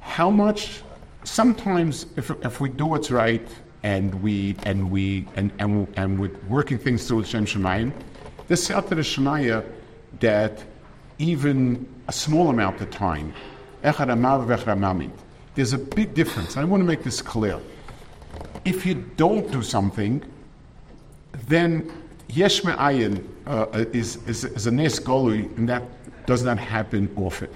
[0.04, 0.82] How much?
[1.24, 3.48] Sometimes, if, if we do what's right
[3.82, 7.90] and we and we and and, and we're working things through Shem Shemayim,
[8.46, 9.64] this the Shemaya
[10.20, 10.62] that
[11.18, 13.32] even a small amount of time,
[13.82, 16.56] there's a big difference.
[16.56, 17.58] I want to make this clear.
[18.64, 20.22] If you don't do something,
[21.48, 21.90] then
[22.28, 25.82] yesh uh, is, is, is a nes golui, and that
[26.26, 27.48] does not happen often.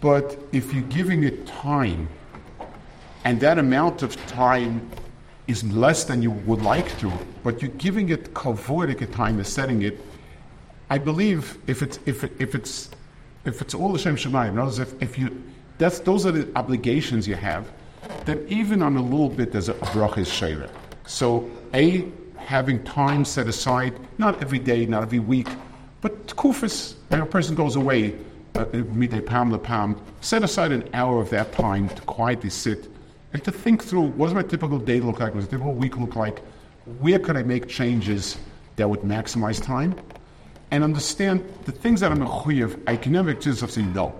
[0.00, 2.08] But if you're giving it time,
[3.24, 4.88] and that amount of time
[5.46, 9.82] is less than you would like to, but you're giving it kavodik time is setting
[9.82, 9.98] it,
[10.90, 12.90] I believe if it's if it, if it's
[13.44, 15.42] if it's all the Shem Shemayim, if, if you
[15.78, 17.70] that's those are the obligations you have,
[18.24, 20.28] that even on a little bit there's a, a bracha is
[21.06, 22.06] So a
[22.36, 25.48] having time set aside, not every day, not every week,
[26.00, 28.14] but kufis, when a person goes away,
[28.58, 32.50] Uh, uh, midday pam le pam, set aside an hour of that time to quietly
[32.50, 32.88] sit
[33.32, 35.74] and to think through what does my typical day look like, what does a typical
[35.74, 36.40] week look like,
[36.98, 38.36] where could I make changes
[38.74, 39.94] that would maximize time,
[40.72, 44.12] and understand the things that I'm a chuyev, I can never of saying no.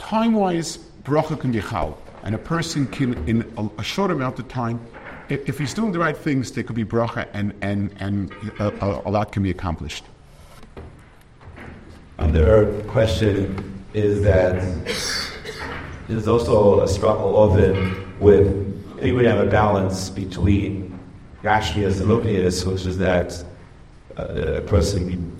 [0.00, 4.40] Time wise, bracha can be chal, and a person can, in a, a short amount
[4.40, 4.80] of time,
[5.28, 8.84] if, if, he's doing the right things, there could be bracha, and, and, and a,
[8.84, 10.04] a, a lot can be accomplished.
[12.20, 14.62] And the third question is that
[16.06, 20.98] there's also a struggle often with we have a balance between
[21.42, 23.42] Gashmias and Ruchnias, which is that
[24.18, 25.34] uh, a person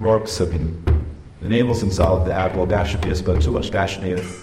[0.00, 0.82] works and
[1.42, 4.42] enables himself to have more Gashmias, but too much Gashmias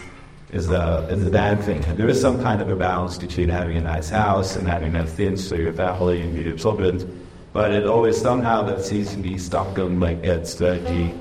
[0.51, 1.83] is a, is a bad thing.
[1.85, 4.93] And there is some kind of a balance between having a nice house and having
[4.93, 9.17] nice things for your family and your children, but it always somehow that seems to
[9.17, 11.11] be stuck on like it's the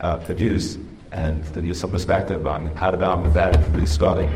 [0.00, 0.78] uh, produce
[1.12, 4.30] and to give some perspective on how to balance that really starting.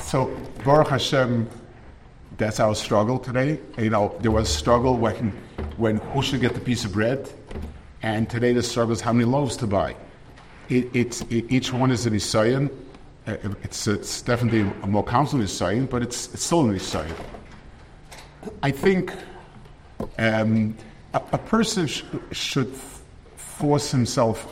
[0.00, 0.26] So,
[0.64, 1.48] Baruch Hashem,
[2.36, 3.60] that's our struggle today.
[3.78, 5.30] You know, there was struggle when,
[5.76, 7.30] when who should get the piece of bread,
[8.02, 9.94] and today the struggle is how many loaves to buy.
[10.68, 12.70] It, it's, it, each one is an Isayan.
[13.26, 17.14] Uh, it's, it's definitely a more council Isayan, but it's, it's still an Isayan.
[18.62, 19.12] I think
[20.18, 20.76] um,
[21.14, 22.72] a, a person sh- should
[23.36, 24.46] force himself.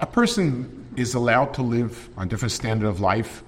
[0.00, 3.42] A person is allowed to live on different standard of life.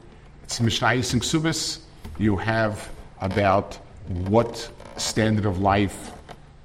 [0.44, 1.80] It's Mishnayis and Ksubis.
[2.18, 6.12] You have about what standard of life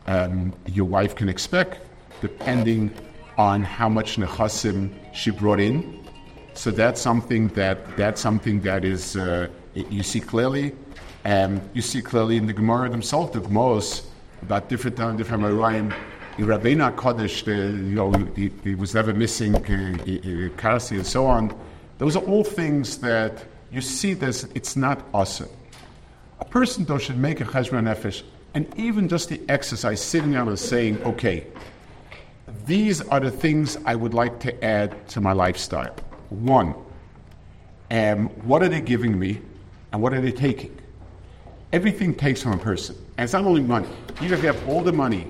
[0.07, 1.79] um, your wife can expect,
[2.21, 2.93] depending
[3.37, 6.05] on how much nechasim she brought in.
[6.53, 10.75] So that's something that that's something that is uh, you see clearly.
[11.23, 13.81] Um, you see clearly in the Gemara themselves, the Gemara
[14.41, 15.93] about different uh, different Marayim.
[16.38, 21.58] In Rabbeinu Kodesh, you know, he, he, was never missing uh, Karsi and so on.
[21.98, 25.50] Those are all things that you see this, it's not awesome.
[26.40, 28.23] A person though should make a cheshbon nefesh,
[28.54, 31.48] and even just the exercise, sitting down and saying, okay,
[32.65, 35.96] these are the things I would like to add to my lifestyle.
[36.29, 36.75] One,
[37.92, 39.42] um, what are they giving me,
[39.92, 40.77] and what are they taking?
[41.73, 42.96] Everything takes from a person.
[43.17, 43.87] And it's not only money.
[44.21, 45.27] Even if you have all the money,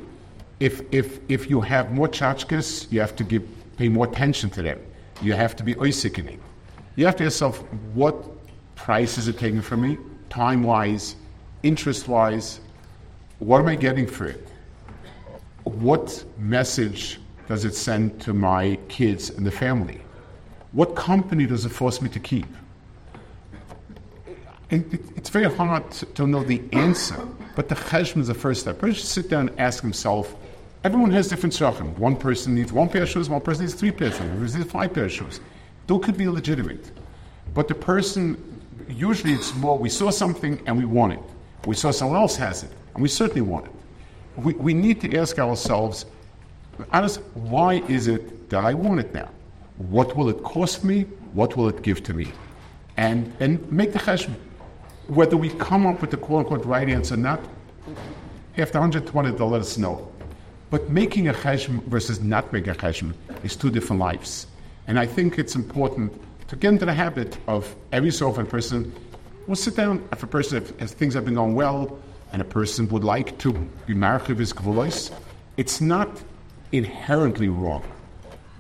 [0.59, 4.61] if, if, if you have more tchotchkes, you have to give, pay more attention to
[4.61, 4.79] them.
[5.21, 6.39] You have to be oisikening.
[6.95, 7.59] You have to ask yourself,
[7.93, 8.15] what
[8.75, 9.97] price is it taking from me,
[10.29, 11.15] time wise,
[11.63, 12.59] interest wise?
[13.39, 14.47] What am I getting for it?
[15.63, 20.01] What message does it send to my kids and the family?
[20.71, 22.47] What company does it force me to keep?
[24.69, 27.17] It, it, it's very hard to, to, know the answer,
[27.55, 28.79] but the cheshbon is the first step.
[28.79, 30.35] First, sit down and ask himself.
[30.83, 31.97] Everyone has different tzrachim.
[31.97, 34.39] One person needs one pair of shoes, one person needs three pairs of shoes, one
[34.39, 35.39] person needs five pairs of shoes.
[35.87, 36.91] Those could be legitimate.
[37.53, 41.19] But the person, usually it's more, we saw something and we want it.
[41.65, 43.71] We saw someone else has it, and we certainly want it.
[44.37, 46.05] We, we need to ask ourselves,
[46.91, 49.29] honest, why is it that I want it now?
[49.77, 51.03] What will it cost me?
[51.33, 52.31] What will it give to me?
[52.97, 54.35] And, and make the cheshbon.
[55.07, 57.39] Whether we come up with the quote unquote right answer or not,
[58.57, 60.11] after 120, they'll let us know.
[60.69, 64.47] But making a cheshbon versus not making a cheshbon is two different lives.
[64.87, 66.11] And I think it's important
[66.47, 68.93] to get into the habit of every so often person
[69.47, 71.97] will sit down if a person, if, things have been going well,
[72.33, 73.53] and a person would like to
[73.85, 75.11] be married with his kvulos,
[75.55, 76.21] it's not
[76.71, 77.83] inherently wrong.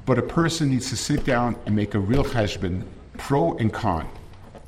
[0.05, 2.83] But a person needs to sit down and make a real cheshbon,
[3.17, 4.07] pro and con.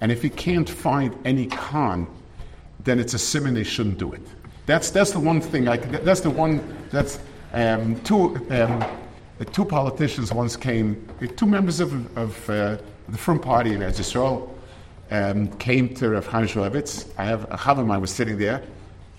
[0.01, 2.07] And if he can't find any con,
[2.83, 4.21] then it's a simon they shouldn't do it.
[4.65, 7.19] That's, that's the one thing, I, that's the one, that's
[7.53, 8.85] um, two, um,
[9.51, 12.77] two politicians once came, two members of, of uh,
[13.07, 14.55] the Front Party in Israel
[15.11, 17.09] um, came to Rav Chaim Shmulevitz.
[17.17, 18.63] I have a chaver I was sitting there,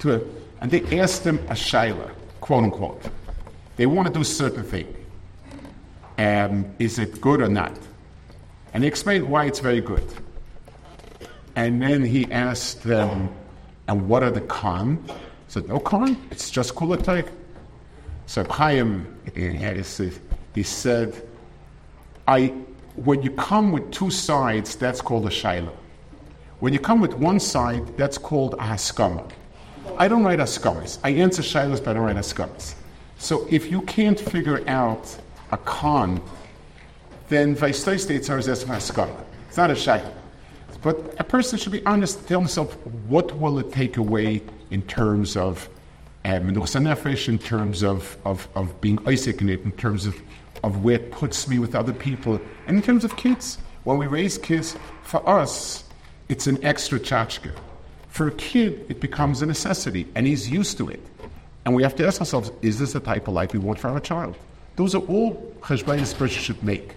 [0.01, 0.25] to
[0.61, 2.11] and they asked him a shaila,
[2.41, 3.03] quote unquote.
[3.77, 4.95] They want to do a certain thing.
[6.19, 7.77] Um, is it good or not?
[8.75, 10.05] And he explained why it's very good.
[11.57, 13.35] And then he asked them,
[13.89, 14.41] and what are the?
[14.41, 17.29] He said, no con, it's just kulatai.
[18.27, 19.19] So Chaim,
[20.55, 21.29] he said,
[22.29, 22.47] I,
[22.95, 25.73] when you come with two sides, that's called a shaila.
[26.61, 29.29] When you come with one side, that's called a haskama.
[29.99, 30.99] I don't write haskamas.
[31.03, 32.75] I answer shilas, but I don't write haskamas.
[33.19, 35.17] So if you can't figure out
[35.51, 36.23] a con,
[37.29, 39.25] then Vaistoi states are as haskama.
[39.49, 40.13] It's not a shayla.
[40.83, 42.75] But a person should be honest, tell himself
[43.09, 45.69] what will it take away in terms of
[46.25, 50.21] um, in terms of, of, of being Isaac in it, in terms of,
[50.63, 53.59] of where it puts me with other people, and in terms of kids.
[53.85, 55.85] When we raise kids, for us,
[56.29, 57.51] it's an extra tchotchke.
[58.09, 61.01] For a kid, it becomes a necessity, and he's used to it.
[61.65, 63.89] And we have to ask ourselves, is this the type of life we want for
[63.89, 64.37] our child?
[64.77, 66.95] Those are all cheshbainis person should make.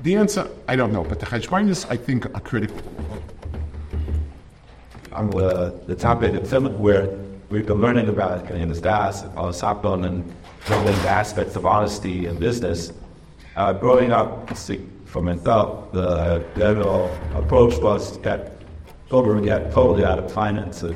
[0.00, 2.82] The answer, I don't know, but the cheshbainis, I think, are critical.
[5.12, 7.08] On the, the topic of film, where
[7.48, 10.34] we've been learning about in this DAS, uh, Sapon, and
[10.66, 12.92] the aspects of honesty in business,
[13.56, 14.54] uh, growing up
[15.06, 18.52] for myself, the general approach was that
[19.08, 20.94] children get totally out of finances.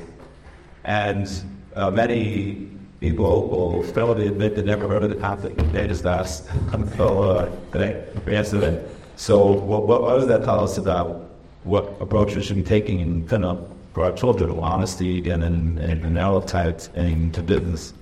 [0.85, 1.27] And
[1.75, 2.70] uh, many
[3.01, 7.51] people will fairly admit they never heard of the concept of data stars until uh,
[7.73, 8.97] they answered it.
[9.17, 11.31] So, what, what, does that tell us about
[11.65, 15.79] what approach we should be taking in kind of for our children, honesty and in,
[15.79, 17.95] in our types and to business?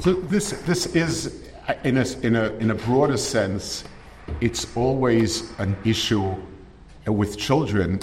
[0.00, 1.50] So this this is
[1.84, 3.84] in a, in a in a broader sense,
[4.40, 6.34] it's always an issue
[7.06, 8.00] with children,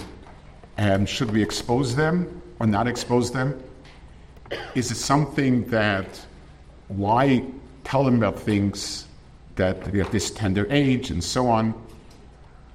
[0.78, 3.62] and should we expose them or not expose them?
[4.76, 6.08] Is it something that
[6.88, 7.44] why
[7.84, 9.08] tell them about things
[9.56, 11.74] that they're at this tender age and so on?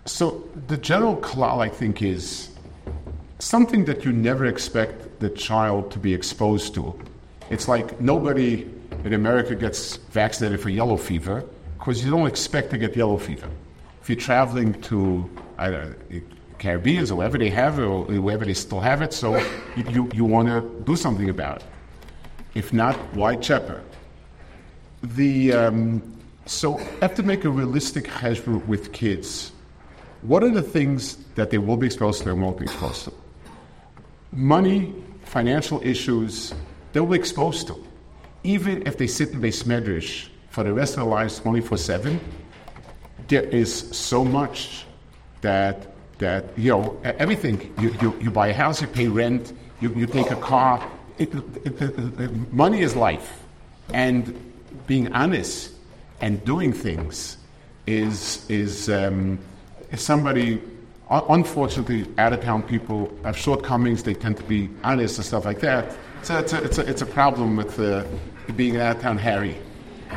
[0.05, 2.51] So the general klal, I think, is
[3.39, 6.99] something that you never expect the child to be exposed to.
[7.51, 8.69] It's like nobody
[9.05, 11.45] in America gets vaccinated for yellow fever
[11.79, 13.49] because you don't expect to get yellow fever.
[14.01, 16.21] If you're traveling to I don't know,
[16.59, 19.37] Caribbean or wherever they have it, or wherever they still have it, so
[19.77, 21.65] you, you, want to do something about it.
[22.55, 23.83] If not, why chepper?
[25.03, 29.53] The, um, so have to make a realistic cheshbon with kids.
[30.23, 33.13] What are the things that they will be exposed to and won't be exposed to?
[34.33, 34.95] Money,
[35.25, 36.55] financial issues,
[36.93, 37.85] they'll be exposed to.
[38.43, 42.21] Even if they sit in beis medrash for the rest of their lives 24 7,
[43.29, 44.87] there is so much
[45.43, 47.75] that that you know everything.
[47.79, 50.87] You, you, you buy a house, you pay rent, you, you take a car.
[51.19, 53.43] It, it, it, money is life,
[53.93, 54.35] and
[54.87, 55.73] being honest
[56.21, 57.39] and doing things
[57.87, 59.39] is is, um,
[59.91, 60.61] is somebody.
[61.09, 64.03] Unfortunately, out of town people have shortcomings.
[64.03, 65.97] They tend to be honest and stuff like that.
[66.23, 68.05] So it's a, it's a, it's a problem with uh,
[68.57, 69.57] being an out of town Harry.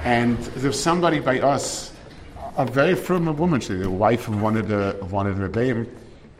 [0.04, 1.94] And there's somebody by us
[2.58, 3.62] a very firm woman.
[3.62, 5.88] She, the wife of one of the one of the rebbeim.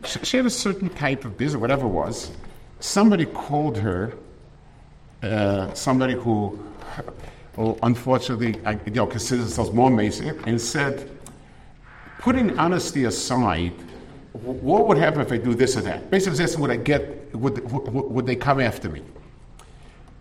[0.04, 2.30] She, she, had a certain type of business, whatever it was.
[2.80, 4.14] Somebody called her.
[5.22, 6.58] Uh, somebody who,
[7.82, 11.10] unfortunately, I, you know, considers themselves more amazing, and said,
[12.20, 13.74] putting honesty aside,
[14.32, 16.10] what would happen if I do this or that?
[16.10, 19.02] Basically, asking, would I get, would, would, would they come after me?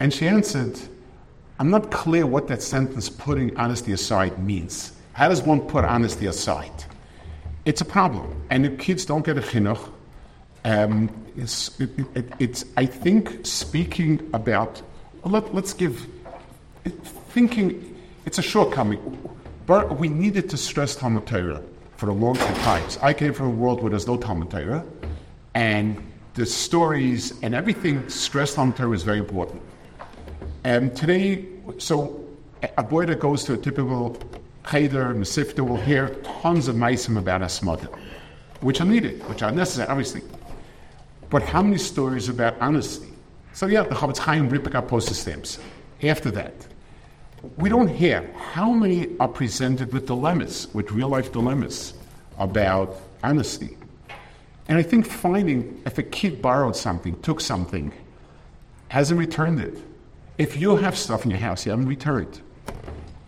[0.01, 0.77] And she answered,
[1.59, 4.93] I'm not clear what that sentence, putting honesty aside, means.
[5.19, 6.85] How does one put honesty aside?
[7.65, 8.41] It's a problem.
[8.49, 9.91] And if kids don't get a chinuch,
[10.63, 14.81] um, it's, it, it, it's, I think, speaking about,
[15.25, 16.07] let, let's give,
[17.33, 19.19] thinking, it's a shortcoming.
[19.65, 21.61] But we needed to stress Talmud Torah
[21.97, 22.87] for a long time.
[23.01, 24.85] I came from a world where there's no Talmud Torah,
[25.53, 26.01] and
[26.35, 29.61] the stories and everything stressed Talmud Torah is very important.
[30.63, 31.45] And today,
[31.77, 32.25] so
[32.77, 34.17] a boy that goes to a typical
[34.69, 36.09] cheder, Mesivta, will hear
[36.41, 37.87] tons of maisim about hasmada,
[38.61, 40.21] which are needed, which are necessary, obviously.
[41.29, 43.07] But how many stories about honesty?
[43.53, 45.59] So yeah, the Chofetz Chaim Ripika posted stamps.
[46.03, 46.53] After that,
[47.57, 51.93] we don't hear how many are presented with dilemmas, with real life dilemmas
[52.37, 53.77] about honesty.
[54.67, 57.91] And I think finding if a kid borrowed something, took something,
[58.89, 59.77] hasn't returned it,
[60.37, 62.41] if you have stuff in your house you haven't returned,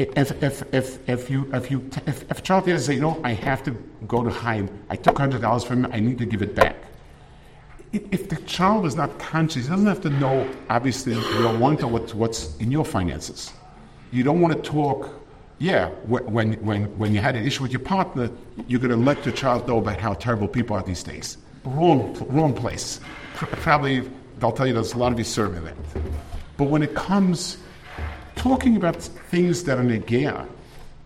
[0.02, 3.34] if, if, if, if, you, if, you, if, if a child says, you know, I
[3.34, 3.72] have to
[4.08, 6.76] go to Chaim, I took $100 from him, I need to give it back.
[7.94, 11.82] If the child is not conscious, he doesn't have to know, obviously, you don't want
[11.82, 13.52] to what's, what's in your finances.
[14.12, 15.10] You don't want to talk,
[15.60, 18.30] yeah, when, when, when you had an issue with your partner,
[18.68, 21.38] you're going to let your child know about how terrible people are these days.
[21.66, 23.02] Wrong, wrong place.
[23.34, 25.76] Probably, they'll tell you there's a lot of you serving that.
[26.56, 27.58] But when it comes
[28.42, 28.96] talking about
[29.30, 30.48] things that are negaya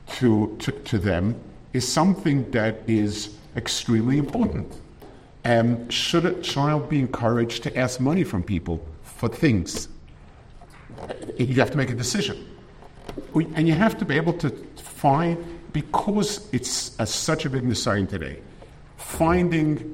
[0.07, 1.35] to, to, to them
[1.73, 4.71] is something that is extremely important.
[5.43, 9.89] Um, should a child be encouraged to ask money from people for things?
[11.37, 12.37] You have to make a decision.
[13.33, 15.37] And you have to be able to find,
[15.73, 18.39] because it's a, such a big necessity today,
[18.95, 19.93] finding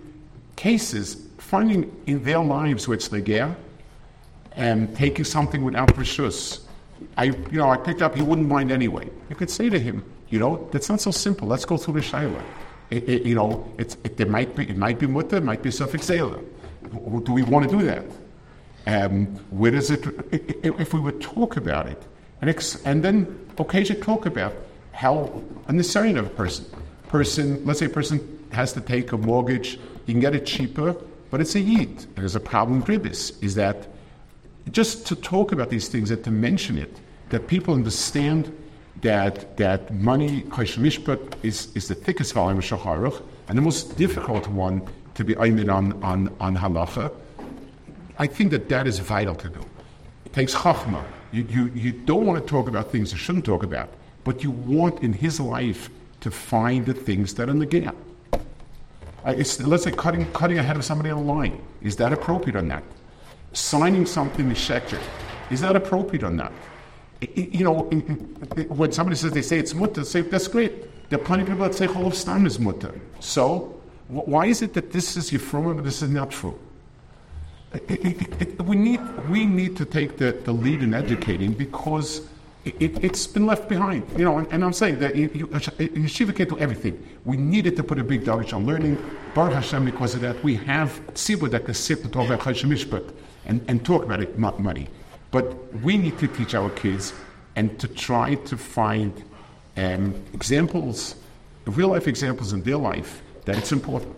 [0.58, 3.56] cases, finding in their lives where it's negaya,
[4.56, 6.60] and taking something without rishus.
[7.22, 8.16] I, you know, I picked up.
[8.16, 9.08] He wouldn't mind anyway.
[9.30, 11.48] You could say to him, you know, that's not so simple.
[11.48, 12.42] Let's go through the shaila.
[12.90, 15.62] It, it, you know, it's, it, there might be, it might be mutter, it might
[15.62, 16.44] be suffix zela.
[17.26, 18.06] Do we want to do that?
[18.88, 22.02] Um, where does it, if we would talk about it,
[22.42, 24.54] and, ex, and then occasionally talk about
[24.92, 26.66] how unnecessary of a person.
[27.08, 28.18] Person, let's say a person
[28.52, 30.96] has to take a mortgage, you can get it cheaper,
[31.30, 32.08] but it's a yid.
[32.16, 33.88] There's a problem with ribis, is that
[34.72, 37.00] just to talk about these things and to mention it,
[37.32, 38.56] that people understand
[39.02, 43.98] that that money, Mishpat, is, is the thickest volume of Shulchan Aruch and the most
[43.98, 47.12] difficult one to be aimed on, on, on halacha.
[48.20, 49.66] I think that that is vital to do.
[50.26, 51.04] It takes chachma.
[51.32, 53.90] You, you, you don't want to talk about things you shouldn't talk about,
[54.24, 57.96] but you want in his life to find the things that are negaya.
[58.34, 61.62] Uh, it's, let's say cutting, cutting ahead of somebody the line.
[61.82, 62.84] Is that appropriate or not?
[63.54, 65.02] signing something is sheker.
[65.50, 66.54] Is that appropriate or not?
[67.36, 67.82] You know,
[68.68, 71.10] when somebody says they say it's mutter, say that's great.
[71.10, 73.00] There are plenty of people that say Chol Stam is mutter.
[73.20, 76.58] So, why is it that this is Yifrom and this is not true?
[78.66, 79.00] we need
[79.30, 82.28] we need to take the, the lead in educating because
[82.66, 84.06] it, has been left behind.
[84.18, 87.02] You know, and, and I'm saying that yeshiva can't do everything.
[87.26, 88.98] We needed to put a big dog on learning.
[89.34, 93.14] Baruch Hashem, because of that, we have tzibur that can sit and talk about Mishpat
[93.46, 94.88] and, and talk about it, not money.
[95.32, 97.14] But we need to teach our kids
[97.56, 99.14] and to try to find
[99.78, 101.16] um, examples,
[101.66, 104.16] real life examples in their life, that it's important.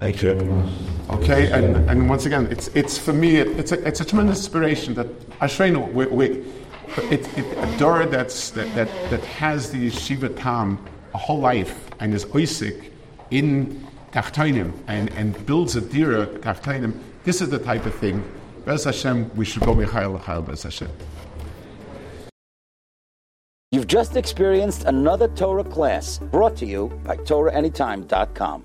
[0.00, 0.64] Thank you.
[1.08, 4.38] Okay, and, and once again, it's, it's for me, it, it's, a, it's a tremendous
[4.38, 5.06] inspiration that
[5.38, 6.26] Ashreinu, we, we,
[7.10, 11.88] it, it, a Dora that's, that, that, that has the yeshiva tam a whole life
[12.00, 12.90] and is oisik
[13.30, 18.22] in Tachtainim and, and builds a dira Tachtainim, this is the type of thing.
[18.64, 20.90] Bez Hashem, we should go Michael Lachal Bez Hashem.
[23.72, 28.62] You've just experienced another Torah class brought to you by TorahAnytime.com.